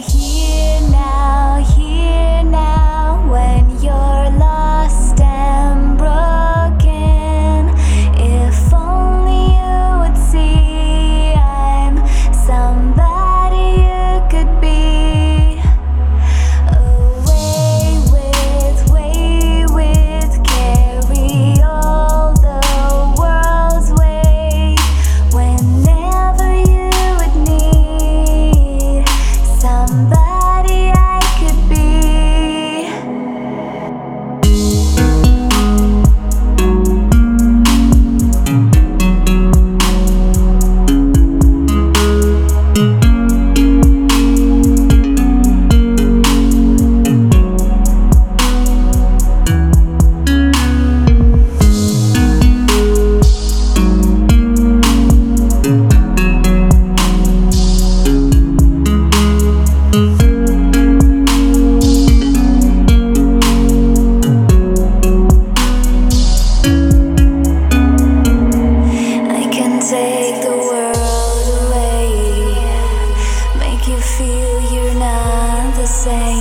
[0.00, 0.39] Here
[76.00, 76.39] say